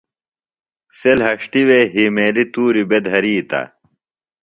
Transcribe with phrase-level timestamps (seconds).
[0.97, 3.61] سےۡ لھݜٹِوے ہیمیلیۡ تُوریۡ بےۡ دھریتہ۔